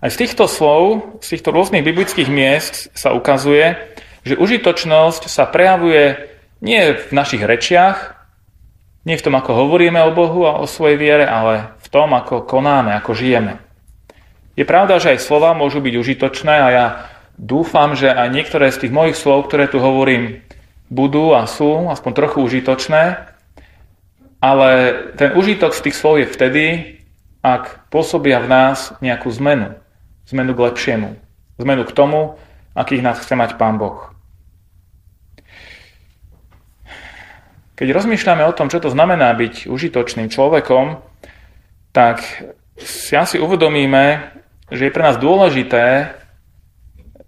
Aj 0.00 0.10
z 0.12 0.20
týchto 0.20 0.48
slov, 0.48 1.16
z 1.20 1.36
týchto 1.36 1.52
rôznych 1.52 1.84
biblických 1.84 2.32
miest 2.32 2.88
sa 2.96 3.12
ukazuje, 3.12 3.76
že 4.24 4.40
užitočnosť 4.40 5.28
sa 5.28 5.44
prejavuje 5.44 6.32
nie 6.64 6.96
v 6.96 7.12
našich 7.12 7.44
rečiach, 7.44 8.16
nie 9.04 9.20
v 9.20 9.24
tom, 9.24 9.36
ako 9.36 9.68
hovoríme 9.68 10.00
o 10.00 10.16
Bohu 10.16 10.48
a 10.48 10.56
o 10.60 10.64
svojej 10.64 10.96
viere, 10.96 11.28
ale 11.28 11.76
v 11.84 11.88
tom, 11.92 12.16
ako 12.16 12.48
konáme, 12.48 12.96
ako 12.96 13.12
žijeme. 13.12 13.60
Je 14.56 14.64
pravda, 14.64 14.96
že 14.96 15.12
aj 15.12 15.24
slova 15.24 15.52
môžu 15.52 15.84
byť 15.84 15.94
užitočné 16.00 16.54
a 16.56 16.68
ja 16.72 16.86
dúfam, 17.36 17.92
že 17.92 18.08
aj 18.08 18.32
niektoré 18.32 18.72
z 18.72 18.86
tých 18.86 18.92
mojich 18.94 19.18
slov, 19.18 19.52
ktoré 19.52 19.68
tu 19.68 19.76
hovorím, 19.82 20.40
budú 20.92 21.32
a 21.32 21.48
sú 21.48 21.88
aspoň 21.88 22.12
trochu 22.12 22.38
užitočné, 22.44 23.34
ale 24.44 24.70
ten 25.16 25.32
užitok 25.32 25.72
z 25.72 25.80
tých 25.88 25.96
slov 25.96 26.20
je 26.20 26.28
vtedy, 26.28 26.64
ak 27.40 27.88
pôsobia 27.88 28.40
v 28.44 28.48
nás 28.48 28.92
nejakú 29.00 29.32
zmenu. 29.32 29.76
Zmenu 30.28 30.52
k 30.56 30.64
lepšiemu. 30.72 31.16
Zmenu 31.60 31.82
k 31.84 31.96
tomu, 31.96 32.36
akých 32.76 33.04
nás 33.04 33.20
chce 33.20 33.36
mať 33.36 33.56
Pán 33.60 33.76
Boh. 33.76 34.12
Keď 37.74 37.88
rozmýšľame 37.90 38.46
o 38.46 38.54
tom, 38.54 38.70
čo 38.70 38.78
to 38.78 38.88
znamená 38.88 39.34
byť 39.34 39.66
užitočným 39.66 40.30
človekom, 40.30 41.02
tak 41.90 42.22
si 42.78 43.12
asi 43.18 43.42
uvedomíme, 43.42 44.30
že 44.70 44.88
je 44.88 44.94
pre 44.94 45.02
nás 45.02 45.18
dôležité, 45.18 46.14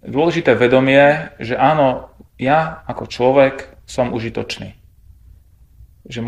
dôležité 0.07 0.55
vedomie, 0.55 1.35
že 1.43 1.59
áno, 1.59 2.15
ja 2.37 2.85
ako 2.85 3.09
človek 3.09 3.77
som 3.89 4.13
užitočný. 4.13 4.77
Že 6.07 6.21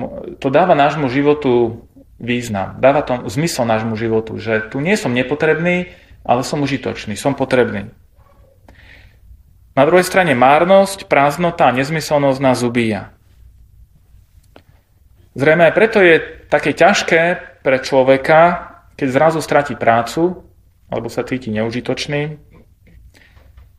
to 0.43 0.49
dáva 0.51 0.75
nášmu 0.75 1.07
životu 1.13 1.85
význam, 2.19 2.83
dáva 2.83 3.07
to 3.07 3.31
zmysel 3.31 3.63
nášmu 3.63 3.95
životu, 3.95 4.37
že 4.43 4.67
tu 4.69 4.83
nie 4.83 4.99
som 4.99 5.15
nepotrebný, 5.15 5.95
ale 6.27 6.43
som 6.43 6.65
užitočný, 6.65 7.15
som 7.15 7.39
potrebný. 7.39 7.95
Na 9.79 9.87
druhej 9.87 10.03
strane 10.03 10.35
márnosť, 10.35 11.07
prázdnota 11.07 11.71
a 11.71 11.77
nezmyselnosť 11.77 12.41
nás 12.43 12.67
ubíja. 12.67 13.15
Zrejme 15.39 15.71
aj 15.71 15.75
preto 15.79 16.03
je 16.03 16.19
také 16.51 16.75
ťažké 16.75 17.23
pre 17.63 17.79
človeka, 17.79 18.75
keď 18.99 19.09
zrazu 19.15 19.39
stratí 19.39 19.79
prácu, 19.79 20.43
alebo 20.91 21.07
sa 21.07 21.23
cíti 21.23 21.55
neužitočný, 21.55 22.48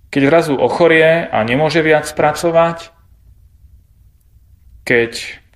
keď 0.10 0.22
zrazu 0.26 0.54
ochorie 0.58 1.30
a 1.30 1.38
nemôže 1.46 1.86
viac 1.86 2.10
pracovať, 2.10 2.90
keď 4.82 5.12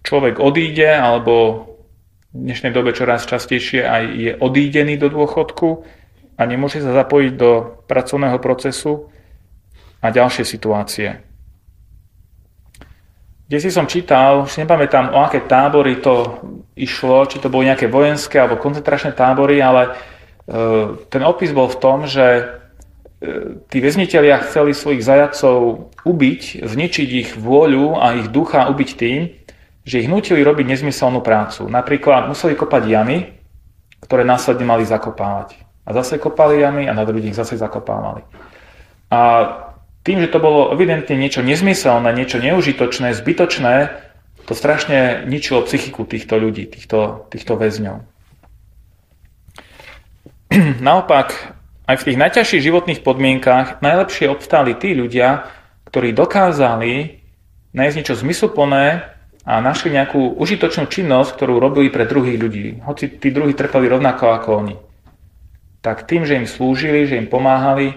človek 0.06 0.38
odíde, 0.38 0.94
alebo 0.94 1.66
v 2.34 2.50
dnešnej 2.50 2.74
dobe 2.74 2.94
čoraz 2.94 3.26
častejšie 3.26 3.82
aj 3.82 4.04
je 4.14 4.32
odídený 4.38 4.98
do 5.02 5.10
dôchodku 5.10 5.86
a 6.38 6.42
nemôže 6.46 6.82
sa 6.82 6.94
zapojiť 6.94 7.34
do 7.34 7.82
pracovného 7.90 8.38
procesu 8.38 9.10
a 10.02 10.14
ďalšie 10.14 10.46
situácie. 10.46 11.10
Kde 13.50 13.58
si 13.60 13.70
som 13.70 13.86
čítal, 13.86 14.50
už 14.50 14.58
nepamätám, 14.66 15.14
o 15.14 15.22
aké 15.22 15.46
tábory 15.46 16.02
to 16.02 16.42
išlo, 16.74 17.26
či 17.30 17.38
to 17.38 17.54
boli 17.54 17.70
nejaké 17.70 17.86
vojenské 17.86 18.42
alebo 18.42 18.58
koncentračné 18.58 19.14
tábory, 19.14 19.62
ale 19.62 19.82
e, 19.86 19.92
ten 21.10 21.22
opis 21.22 21.54
bol 21.54 21.70
v 21.70 21.78
tom, 21.78 22.10
že 22.10 22.50
tí 23.72 23.78
väzniteľia 23.80 24.44
chceli 24.44 24.76
svojich 24.76 25.04
zajacov 25.04 25.90
ubiť, 26.04 26.68
zničiť 26.68 27.10
ich 27.10 27.30
vôľu 27.40 27.96
a 27.96 28.20
ich 28.20 28.28
ducha 28.28 28.68
ubiť 28.68 28.90
tým, 29.00 29.32
že 29.84 30.00
ich 30.04 30.12
nutili 30.12 30.44
robiť 30.44 30.66
nezmyselnú 30.68 31.24
prácu. 31.24 31.68
Napríklad 31.68 32.28
museli 32.28 32.56
kopať 32.56 32.84
jamy, 32.88 33.18
ktoré 34.04 34.28
následne 34.28 34.68
mali 34.68 34.84
zakopávať. 34.84 35.56
A 35.84 35.92
zase 35.92 36.20
kopali 36.20 36.64
jamy 36.64 36.88
a 36.88 36.96
na 36.96 37.04
druhý 37.04 37.32
zase 37.36 37.60
zakopávali. 37.60 38.24
A 39.12 39.20
tým, 40.04 40.20
že 40.20 40.32
to 40.32 40.40
bolo 40.40 40.72
evidentne 40.76 41.16
niečo 41.16 41.40
nezmyselné, 41.44 42.12
niečo 42.12 42.40
neužitočné, 42.40 43.16
zbytočné, 43.16 43.76
to 44.44 44.52
strašne 44.52 45.24
ničilo 45.28 45.64
psychiku 45.64 46.04
týchto 46.04 46.36
ľudí, 46.36 46.68
týchto, 46.68 47.28
týchto 47.32 47.56
väzňov. 47.56 48.04
Naopak, 50.84 51.53
aj 51.84 51.96
v 52.00 52.06
tých 52.12 52.18
najťažších 52.20 52.66
životných 52.66 53.04
podmienkách 53.04 53.84
najlepšie 53.84 54.32
obstáli 54.32 54.76
tí 54.80 54.96
ľudia, 54.96 55.52
ktorí 55.92 56.16
dokázali 56.16 57.20
nájsť 57.76 57.96
niečo 58.00 58.16
zmysluplné 58.16 59.14
a 59.44 59.54
našli 59.60 59.92
nejakú 59.92 60.40
užitočnú 60.40 60.88
činnosť, 60.88 61.36
ktorú 61.36 61.60
robili 61.60 61.92
pre 61.92 62.08
druhých 62.08 62.40
ľudí. 62.40 62.80
Hoci 62.88 63.20
tí 63.20 63.36
druhí 63.36 63.52
trpeli 63.52 63.92
rovnako 63.92 64.32
ako 64.32 64.50
oni. 64.64 64.76
Tak 65.84 66.08
tým, 66.08 66.24
že 66.24 66.40
im 66.40 66.48
slúžili, 66.48 67.04
že 67.04 67.20
im 67.20 67.28
pomáhali, 67.28 67.92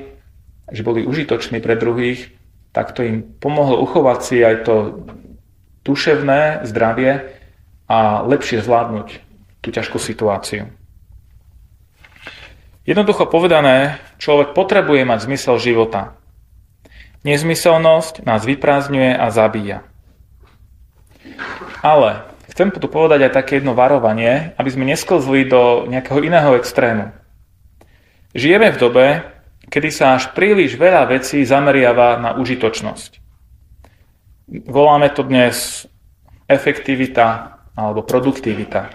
že 0.67 0.83
boli 0.83 1.07
užitoční 1.07 1.63
pre 1.63 1.79
druhých, 1.79 2.35
tak 2.75 2.91
to 2.91 3.07
im 3.07 3.23
pomohlo 3.39 3.79
uchovať 3.87 4.19
si 4.21 4.37
aj 4.43 4.57
to 4.67 4.75
duševné 5.87 6.67
zdravie 6.67 7.31
a 7.87 8.27
lepšie 8.27 8.59
zvládnuť 8.59 9.09
tú 9.63 9.69
ťažkú 9.71 10.03
situáciu. 10.03 10.67
Jednoducho 12.87 13.27
povedané, 13.27 13.99
človek 14.23 14.55
potrebuje 14.55 15.03
mať 15.03 15.27
zmysel 15.27 15.59
života. 15.59 16.15
Nezmyselnosť 17.27 18.23
nás 18.23 18.47
vyprázdňuje 18.47 19.19
a 19.19 19.27
zabíja. 19.35 19.83
Ale 21.83 22.31
chcem 22.55 22.71
tu 22.71 22.87
povedať 22.87 23.27
aj 23.27 23.33
také 23.43 23.59
jedno 23.59 23.75
varovanie, 23.75 24.55
aby 24.55 24.71
sme 24.71 24.87
nesklzli 24.87 25.51
do 25.51 25.91
nejakého 25.91 26.23
iného 26.23 26.55
extrému. 26.55 27.11
Žijeme 28.39 28.71
v 28.71 28.79
dobe, 28.79 29.07
kedy 29.67 29.89
sa 29.91 30.15
až 30.15 30.31
príliš 30.31 30.79
veľa 30.79 31.11
vecí 31.11 31.43
zameriava 31.43 32.23
na 32.23 32.39
užitočnosť. 32.39 33.19
Voláme 34.71 35.11
to 35.11 35.27
dnes 35.27 35.91
efektivita 36.47 37.59
alebo 37.75 38.07
produktivita. 38.07 38.95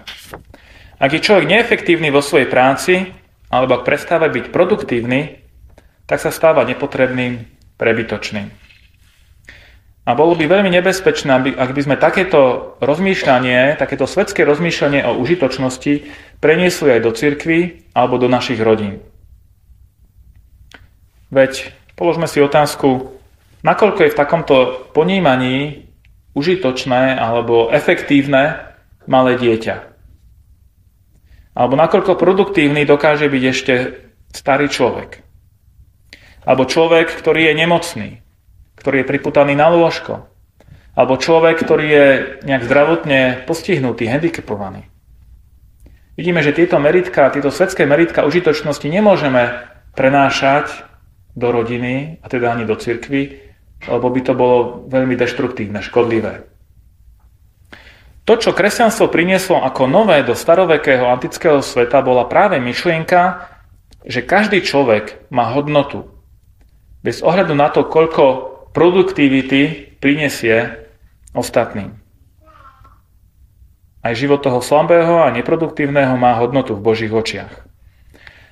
Ak 0.96 1.10
je 1.12 1.20
človek 1.20 1.44
neefektívny 1.44 2.08
vo 2.08 2.24
svojej 2.24 2.48
práci, 2.48 3.12
alebo 3.52 3.76
ak 3.76 3.84
prestáva 3.84 4.32
byť 4.32 4.48
produktívny, 4.48 5.44
tak 6.08 6.24
sa 6.24 6.32
stáva 6.32 6.64
nepotrebným, 6.64 7.44
prebytočným. 7.76 8.48
A 10.02 10.18
bolo 10.18 10.34
by 10.34 10.50
veľmi 10.50 10.72
nebezpečné, 10.74 11.54
ak 11.54 11.70
by 11.70 11.80
sme 11.86 11.94
takéto 11.94 12.74
rozmýšľanie, 12.82 13.78
takéto 13.78 14.10
svetské 14.10 14.42
rozmýšľanie 14.42 15.06
o 15.06 15.14
užitočnosti 15.20 16.10
preniesli 16.42 16.98
aj 16.98 17.00
do 17.06 17.14
cirkvy 17.14 17.86
alebo 17.94 18.18
do 18.18 18.26
našich 18.26 18.58
rodín. 18.58 18.98
Veď 21.30 21.70
položme 21.94 22.26
si 22.26 22.42
otázku, 22.42 23.14
nakoľko 23.62 24.00
je 24.02 24.12
v 24.12 24.18
takomto 24.18 24.56
ponímaní 24.90 25.86
užitočné 26.34 27.14
alebo 27.14 27.70
efektívne 27.70 28.74
malé 29.06 29.38
dieťa. 29.38 29.91
Alebo 31.52 31.76
nakoľko 31.76 32.16
produktívny 32.16 32.88
dokáže 32.88 33.28
byť 33.28 33.42
ešte 33.44 33.74
starý 34.32 34.72
človek. 34.72 35.20
Alebo 36.42 36.64
človek, 36.64 37.12
ktorý 37.12 37.52
je 37.52 37.54
nemocný, 37.54 38.10
ktorý 38.80 39.04
je 39.04 39.10
priputaný 39.10 39.54
na 39.54 39.68
lôžko. 39.68 40.26
Alebo 40.96 41.20
človek, 41.20 41.60
ktorý 41.60 41.86
je 41.88 42.06
nejak 42.44 42.66
zdravotne 42.66 43.20
postihnutý, 43.48 44.08
handicapovaný. 44.08 44.88
Vidíme, 46.12 46.44
že 46.44 46.52
tieto 46.52 46.76
meritka, 46.76 47.32
tieto 47.32 47.48
svetské 47.48 47.88
meritka 47.88 48.28
užitočnosti 48.28 48.84
nemôžeme 48.84 49.64
prenášať 49.96 50.84
do 51.32 51.48
rodiny, 51.48 52.20
a 52.20 52.26
teda 52.28 52.52
ani 52.52 52.68
do 52.68 52.76
cirkvy, 52.76 53.40
lebo 53.88 54.06
by 54.12 54.20
to 54.20 54.36
bolo 54.36 54.84
veľmi 54.92 55.16
deštruktívne, 55.16 55.80
škodlivé. 55.80 56.51
To, 58.22 58.38
čo 58.38 58.54
kresťanstvo 58.54 59.10
prinieslo 59.10 59.58
ako 59.62 59.90
nové 59.90 60.22
do 60.22 60.38
starovekého 60.38 61.10
antického 61.10 61.58
sveta, 61.58 61.98
bola 62.06 62.30
práve 62.30 62.62
myšlienka 62.62 63.52
že 64.02 64.22
každý 64.22 64.62
človek 64.66 65.30
má 65.30 65.50
hodnotu. 65.54 66.10
Bez 67.02 67.22
ohľadu 67.22 67.54
na 67.54 67.70
to, 67.70 67.86
koľko 67.86 68.54
produktivity 68.74 69.94
prinesie 69.98 70.86
ostatným. 71.34 71.98
Aj 74.02 74.14
život 74.18 74.42
toho 74.42 74.58
slabého 74.58 75.22
a 75.22 75.30
neproduktívneho 75.30 76.18
má 76.18 76.34
hodnotu 76.34 76.74
v 76.74 76.82
Božích 76.82 77.14
očiach. 77.14 77.70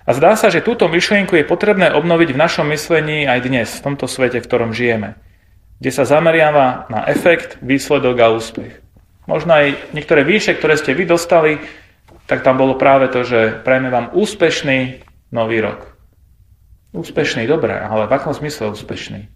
A 0.07 0.11
zdá 0.15 0.35
sa, 0.39 0.51
že 0.51 0.63
túto 0.63 0.87
myšlienku 0.87 1.35
je 1.35 1.47
potrebné 1.47 1.91
obnoviť 1.95 2.35
v 2.35 2.41
našom 2.41 2.67
myslení 2.71 3.27
aj 3.27 3.39
dnes, 3.47 3.69
v 3.71 3.85
tomto 3.91 4.07
svete, 4.07 4.39
v 4.43 4.47
ktorom 4.47 4.71
žijeme, 4.71 5.19
kde 5.83 5.91
sa 5.91 6.07
zameriava 6.07 6.87
na 6.91 7.07
efekt, 7.11 7.59
výsledok 7.63 8.17
a 8.19 8.27
úspech. 8.35 8.80
Možno 9.31 9.55
aj 9.55 9.95
niektoré 9.95 10.27
výše, 10.27 10.59
ktoré 10.59 10.75
ste 10.75 10.91
vy 10.91 11.07
dostali, 11.07 11.63
tak 12.27 12.43
tam 12.43 12.59
bolo 12.59 12.75
práve 12.75 13.07
to, 13.07 13.23
že 13.23 13.63
prajme 13.63 13.87
vám 13.87 14.11
úspešný 14.11 15.07
nový 15.31 15.63
rok. 15.63 15.95
Úspešný, 16.91 17.47
dobre, 17.47 17.79
ale 17.79 18.11
v 18.11 18.15
akom 18.19 18.35
zmysle 18.35 18.75
úspešný? 18.75 19.31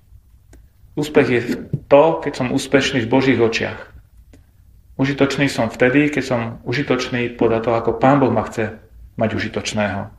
Úspech 0.98 1.28
je 1.30 1.40
to, 1.86 2.18
keď 2.18 2.32
som 2.34 2.50
úspešný 2.50 3.06
v 3.06 3.10
Božích 3.10 3.38
očiach. 3.38 3.94
Užitočný 4.98 5.46
som 5.46 5.70
vtedy, 5.70 6.10
keď 6.10 6.24
som 6.26 6.40
užitočný 6.66 7.38
podľa 7.38 7.62
toho, 7.62 7.74
ako 7.78 7.98
Pán 8.02 8.18
Boh 8.18 8.34
ma 8.34 8.42
chce 8.50 8.74
mať 9.14 9.30
užitočného. 9.38 10.10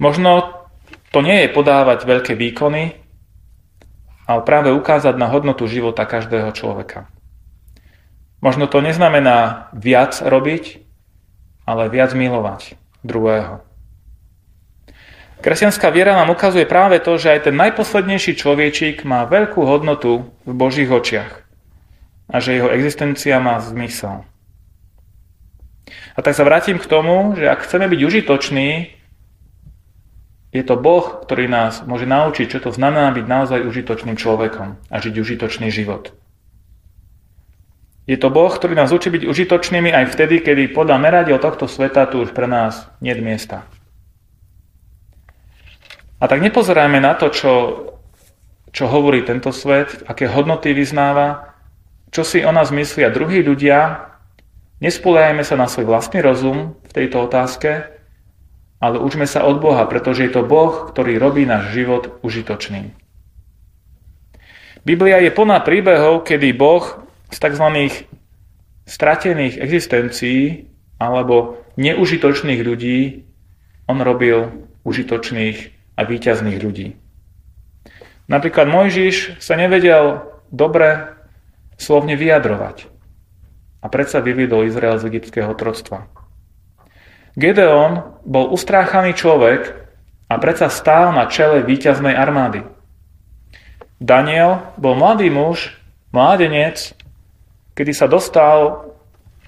Možno 0.00 0.56
to 1.12 1.20
nie 1.20 1.44
je 1.44 1.52
podávať 1.52 2.08
veľké 2.08 2.32
výkony, 2.32 2.96
ale 4.24 4.40
práve 4.40 4.72
ukázať 4.72 5.20
na 5.20 5.28
hodnotu 5.28 5.68
života 5.68 6.08
každého 6.08 6.48
človeka. 6.56 7.12
Možno 8.42 8.66
to 8.66 8.82
neznamená 8.82 9.70
viac 9.70 10.18
robiť, 10.18 10.82
ale 11.62 11.86
viac 11.86 12.10
milovať 12.10 12.74
druhého. 13.06 13.62
Kresťanská 15.42 15.90
viera 15.90 16.14
nám 16.14 16.30
ukazuje 16.30 16.66
práve 16.66 17.02
to, 17.02 17.18
že 17.18 17.34
aj 17.34 17.50
ten 17.50 17.54
najposlednejší 17.58 18.38
človečík 18.38 19.02
má 19.02 19.26
veľkú 19.26 19.62
hodnotu 19.62 20.30
v 20.46 20.52
Božích 20.54 20.90
očiach 20.90 21.42
a 22.30 22.36
že 22.38 22.54
jeho 22.58 22.70
existencia 22.70 23.42
má 23.42 23.58
zmysel. 23.58 24.22
A 26.14 26.18
tak 26.22 26.38
sa 26.38 26.46
vrátim 26.46 26.78
k 26.78 26.86
tomu, 26.86 27.34
že 27.34 27.50
ak 27.50 27.66
chceme 27.66 27.90
byť 27.90 28.00
užitoční, 28.06 28.70
je 30.54 30.62
to 30.62 30.78
Boh, 30.78 31.24
ktorý 31.26 31.50
nás 31.50 31.82
môže 31.88 32.06
naučiť, 32.06 32.46
čo 32.46 32.58
to 32.62 32.70
znamená 32.70 33.10
byť 33.10 33.26
naozaj 33.26 33.66
užitočným 33.66 34.14
človekom 34.14 34.78
a 34.92 34.96
žiť 35.00 35.14
užitočný 35.16 35.72
život. 35.74 36.14
Je 38.02 38.18
to 38.18 38.34
Boh, 38.34 38.50
ktorý 38.50 38.74
nás 38.74 38.90
učí 38.90 39.14
byť 39.14 39.22
užitočnými 39.30 39.94
aj 39.94 40.10
vtedy, 40.10 40.42
kedy 40.42 40.74
podľa 40.74 40.98
meradiel 40.98 41.38
tohto 41.38 41.70
sveta 41.70 42.10
tu 42.10 42.26
už 42.26 42.34
pre 42.34 42.50
nás 42.50 42.90
nie 42.98 43.14
je 43.14 43.22
miesta. 43.22 43.62
A 46.18 46.26
tak 46.26 46.42
nepozerajme 46.42 46.98
na 46.98 47.14
to, 47.14 47.30
čo, 47.30 47.52
čo 48.74 48.90
hovorí 48.90 49.22
tento 49.22 49.54
svet, 49.54 50.02
aké 50.06 50.26
hodnoty 50.26 50.74
vyznáva, 50.74 51.54
čo 52.10 52.26
si 52.26 52.42
o 52.42 52.50
nás 52.50 52.74
myslia 52.74 53.10
druhí 53.10 53.42
ľudia, 53.42 54.10
nespoliehajme 54.82 55.46
sa 55.46 55.54
na 55.54 55.70
svoj 55.70 55.86
vlastný 55.86 56.22
rozum 56.22 56.74
v 56.90 56.92
tejto 56.94 57.26
otázke, 57.26 57.86
ale 58.82 58.98
učme 58.98 59.30
sa 59.30 59.46
od 59.46 59.62
Boha, 59.62 59.86
pretože 59.86 60.26
je 60.26 60.34
to 60.34 60.42
Boh, 60.42 60.90
ktorý 60.90 61.22
robí 61.22 61.46
náš 61.46 61.70
život 61.70 62.18
užitočným. 62.26 62.90
Biblia 64.82 65.22
je 65.22 65.30
plná 65.30 65.62
príbehov, 65.62 66.26
kedy 66.26 66.50
Boh 66.58 67.02
z 67.32 67.36
tzv. 67.40 67.66
stratených 68.84 69.56
existencií 69.56 70.68
alebo 71.00 71.58
neužitočných 71.80 72.60
ľudí 72.60 73.24
on 73.88 73.98
robil 74.04 74.68
užitočných 74.84 75.58
a 75.96 76.00
výťazných 76.04 76.58
ľudí. 76.62 76.94
Napríklad 78.30 78.70
Mojžiš 78.70 79.42
sa 79.42 79.58
nevedel 79.58 80.22
dobre 80.52 81.16
slovne 81.80 82.14
vyjadrovať. 82.14 82.86
A 83.82 83.90
predsa 83.90 84.22
vyviedol 84.22 84.70
Izrael 84.70 85.02
z 85.02 85.10
egyptského 85.10 85.50
troctva. 85.58 86.06
Gedeon 87.34 88.22
bol 88.22 88.52
ustráchaný 88.54 89.18
človek 89.18 89.74
a 90.30 90.34
predsa 90.38 90.70
stál 90.70 91.10
na 91.10 91.26
čele 91.26 91.66
víťaznej 91.66 92.14
armády. 92.14 92.62
Daniel 93.98 94.62
bol 94.78 94.94
mladý 94.94 95.32
muž, 95.32 95.74
mládenec, 96.14 96.94
kedy 97.72 97.92
sa 97.92 98.08
dostal 98.08 98.90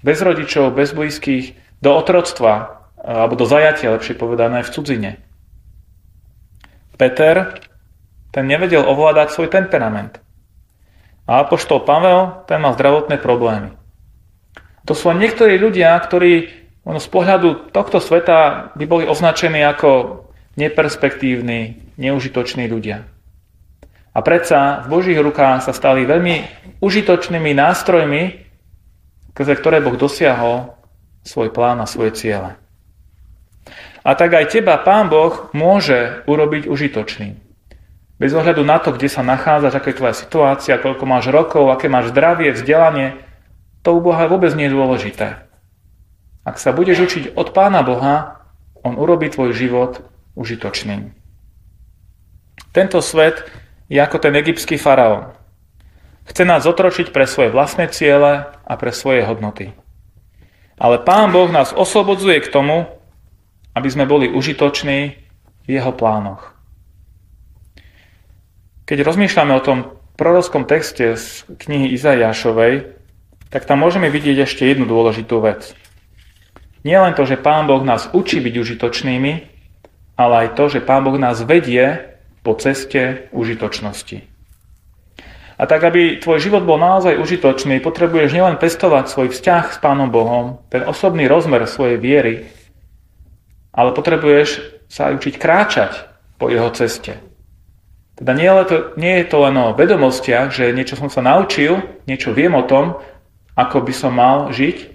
bez 0.05 0.21
rodičov, 0.21 0.77
bez 0.77 0.93
blízkych 0.93 1.57
do 1.81 1.97
otroctva, 1.97 2.85
alebo 3.01 3.37
do 3.37 3.45
zajatia, 3.45 3.93
lepšie 3.93 4.17
povedané, 4.17 4.65
v 4.65 4.73
cudzine. 4.73 5.11
Peter, 6.97 7.61
ten 8.33 8.45
nevedel 8.49 8.85
ovládať 8.85 9.33
svoj 9.33 9.49
temperament. 9.53 10.21
A 11.25 11.45
apoštol 11.45 11.85
Pavel, 11.85 12.45
ten 12.45 12.61
mal 12.61 12.77
zdravotné 12.77 13.17
problémy. 13.17 13.73
To 14.85 14.93
sú 14.93 15.13
niektorí 15.17 15.57
ľudia, 15.57 15.97
ktorí 15.97 16.33
z 16.85 17.09
pohľadu 17.09 17.73
tohto 17.73 17.97
sveta 17.97 18.71
by 18.77 18.85
boli 18.85 19.05
označení 19.09 19.65
ako 19.65 20.21
neperspektívni, 20.61 21.97
neužitoční 21.97 22.69
ľudia. 22.69 23.09
A 24.15 24.23
predsa 24.23 24.87
v 24.87 24.95
Božích 24.95 25.19
rukách 25.19 25.67
sa 25.67 25.75
stali 25.75 26.07
veľmi 26.07 26.47
užitočnými 26.79 27.51
nástrojmi, 27.51 28.23
skrze 29.35 29.59
ktoré 29.59 29.83
Boh 29.83 29.99
dosiahol 29.99 30.71
svoj 31.27 31.51
plán 31.51 31.83
a 31.83 31.91
svoje 31.91 32.15
ciele. 32.15 32.55
A 34.07 34.15
tak 34.15 34.37
aj 34.39 34.55
teba 34.55 34.79
Pán 34.79 35.11
Boh 35.11 35.51
môže 35.51 36.23
urobiť 36.31 36.71
užitočným. 36.71 37.41
Bez 38.15 38.31
ohľadu 38.31 38.63
na 38.63 38.79
to, 38.79 38.95
kde 38.95 39.11
sa 39.11 39.27
nachádzaš, 39.27 39.75
aká 39.75 39.91
je 39.91 39.99
tvoja 39.99 40.15
situácia, 40.15 40.79
koľko 40.79 41.03
máš 41.03 41.35
rokov, 41.35 41.67
aké 41.75 41.91
máš 41.91 42.15
zdravie, 42.15 42.55
vzdelanie, 42.55 43.19
to 43.83 43.91
u 43.97 44.01
Boha 44.01 44.31
vôbec 44.31 44.55
nie 44.55 44.71
je 44.71 44.77
dôležité. 44.77 45.43
Ak 46.47 46.63
sa 46.63 46.71
budeš 46.71 47.11
učiť 47.11 47.25
od 47.35 47.51
Pána 47.51 47.83
Boha, 47.83 48.47
On 48.85 49.01
urobí 49.01 49.33
tvoj 49.33 49.57
život 49.57 50.05
užitočným. 50.37 51.17
Tento 52.77 53.01
svet 53.01 53.49
je 53.89 53.99
ako 54.01 54.19
ten 54.21 54.35
egyptský 54.37 54.81
faraón. 54.81 55.37
Chce 56.25 56.43
nás 56.49 56.65
zotročiť 56.65 57.13
pre 57.13 57.29
svoje 57.29 57.53
vlastné 57.53 57.93
ciele 57.93 58.49
a 58.49 58.73
pre 58.81 58.91
svoje 58.97 59.29
hodnoty. 59.29 59.77
Ale 60.81 60.99
Pán 61.05 61.31
Boh 61.31 61.53
nás 61.53 61.77
oslobodzuje 61.77 62.41
k 62.41 62.51
tomu, 62.51 62.89
aby 63.77 63.89
sme 63.93 64.09
boli 64.09 64.33
užitoční 64.33 65.21
v 65.65 65.69
Jeho 65.69 65.93
plánoch. 65.93 66.57
Keď 68.85 68.99
rozmýšľame 69.05 69.53
o 69.57 69.65
tom 69.65 69.79
prorockom 70.17 70.65
texte 70.69 71.17
z 71.17 71.45
knihy 71.61 71.93
Izajášovej, 71.97 72.97
tak 73.49 73.65
tam 73.65 73.85
môžeme 73.85 74.11
vidieť 74.11 74.45
ešte 74.45 74.67
jednu 74.67 74.85
dôležitú 74.89 75.41
vec. 75.41 75.73
Nie 76.85 77.01
len 77.01 77.17
to, 77.17 77.25
že 77.25 77.41
Pán 77.41 77.65
Boh 77.65 77.81
nás 77.81 78.13
učí 78.13 78.45
byť 78.45 78.55
užitočnými, 78.61 79.33
ale 80.21 80.35
aj 80.47 80.49
to, 80.59 80.65
že 80.69 80.85
Pán 80.85 81.03
Boh 81.05 81.17
nás 81.17 81.41
vedie 81.43 82.14
po 82.45 82.53
ceste 82.61 83.33
užitočnosti. 83.33 84.35
A 85.55 85.63
tak, 85.71 85.87
aby 85.87 86.19
tvoj 86.19 86.43
život 86.43 86.67
bol 86.67 86.77
naozaj 86.77 87.17
užitočný, 87.17 87.79
potrebuješ 87.79 88.35
nielen 88.35 88.59
pestovať 88.59 89.07
svoj 89.07 89.29
vzťah 89.31 89.65
s 89.73 89.79
Pánom 89.79 90.11
Bohom, 90.11 90.61
ten 90.69 90.83
osobný 90.83 91.31
rozmer 91.31 91.65
svojej 91.65 91.97
viery, 91.97 92.51
ale 93.71 93.95
potrebuješ 93.95 94.61
sa 94.91 95.11
aj 95.11 95.23
učiť 95.23 95.35
kráčať 95.39 95.93
po 96.39 96.51
jeho 96.51 96.69
ceste. 96.75 97.23
Teda 98.15 98.31
nie, 98.35 98.47
je 98.47 98.67
to, 98.67 98.77
nie 98.95 99.15
je 99.23 99.27
to 99.27 99.43
len 99.43 99.57
o 99.59 99.75
vedomostiach, 99.75 100.55
že 100.55 100.75
niečo 100.75 100.95
som 100.95 101.11
sa 101.11 101.23
naučil, 101.23 101.83
niečo 102.07 102.31
viem 102.31 102.55
o 102.55 102.63
tom, 102.63 102.99
ako 103.55 103.83
by 103.83 103.95
som 103.95 104.15
mal 104.15 104.51
žiť, 104.55 104.91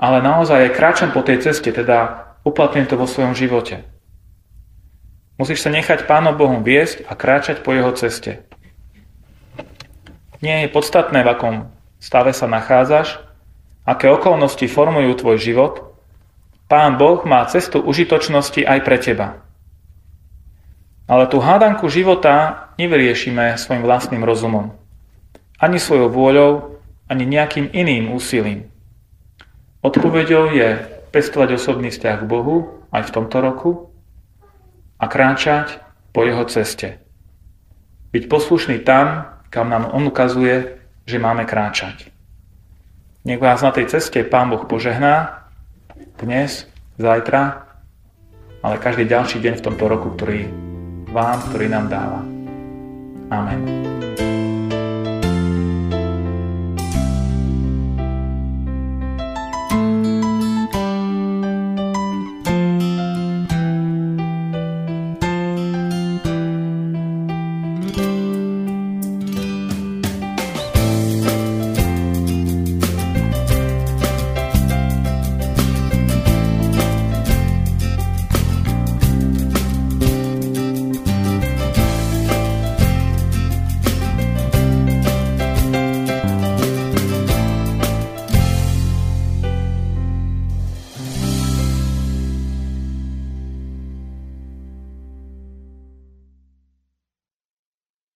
ale 0.00 0.24
naozaj 0.24 0.68
aj 0.68 0.76
kráčam 0.76 1.10
po 1.12 1.20
tej 1.20 1.44
ceste, 1.44 1.72
teda 1.72 2.28
uplatňujem 2.44 2.88
to 2.88 2.96
vo 2.96 3.04
svojom 3.04 3.36
živote. 3.36 3.84
Musíš 5.40 5.64
sa 5.64 5.72
nechať 5.72 6.04
Pánom 6.04 6.36
Bohom 6.36 6.60
viesť 6.60 7.08
a 7.08 7.16
kráčať 7.16 7.64
po 7.64 7.72
jeho 7.72 7.96
ceste. 7.96 8.44
Nie 10.44 10.68
je 10.68 10.68
podstatné, 10.68 11.24
v 11.24 11.32
akom 11.32 11.56
stave 11.96 12.36
sa 12.36 12.44
nachádzaš, 12.44 13.24
aké 13.88 14.12
okolnosti 14.12 14.68
formujú 14.68 15.16
tvoj 15.16 15.40
život, 15.40 15.96
Pán 16.68 17.00
Boh 17.00 17.24
má 17.24 17.40
cestu 17.48 17.80
užitočnosti 17.80 18.60
aj 18.68 18.78
pre 18.84 19.00
teba. 19.00 19.40
Ale 21.08 21.24
tú 21.24 21.40
hádanku 21.40 21.88
života 21.88 22.68
nevyriešime 22.76 23.56
svojim 23.56 23.80
vlastným 23.80 24.20
rozumom. 24.20 24.76
Ani 25.56 25.80
svojou 25.80 26.12
vôľou, 26.12 26.52
ani 27.08 27.24
nejakým 27.24 27.72
iným 27.72 28.12
úsilím. 28.12 28.68
Odpovedou 29.80 30.52
je 30.52 30.84
pestovať 31.16 31.56
osobný 31.56 31.88
vzťah 31.88 32.16
k 32.20 32.28
Bohu 32.28 32.84
aj 32.92 33.08
v 33.08 33.14
tomto 33.16 33.40
roku 33.40 33.89
a 35.00 35.04
kráčať 35.08 35.80
po 36.12 36.28
jeho 36.28 36.44
ceste. 36.46 37.00
Byť 38.12 38.28
poslušný 38.28 38.84
tam, 38.84 39.40
kam 39.48 39.72
nám 39.72 39.88
on 39.96 40.06
ukazuje, 40.06 40.76
že 41.08 41.16
máme 41.16 41.48
kráčať. 41.48 42.12
Nech 43.24 43.40
vás 43.40 43.64
na 43.64 43.72
tej 43.72 43.88
ceste 43.88 44.20
Pán 44.22 44.52
Boh 44.52 44.68
požehná 44.68 45.48
dnes, 46.20 46.68
zajtra 47.00 47.70
ale 48.60 48.76
každý 48.76 49.08
ďalší 49.08 49.40
deň 49.40 49.54
v 49.60 49.64
tomto 49.64 49.84
roku, 49.88 50.12
ktorý 50.16 50.48
vám, 51.10 51.40
ktorý 51.48 51.66
nám 51.72 51.86
dáva. 51.88 52.20
Amen. 53.32 53.89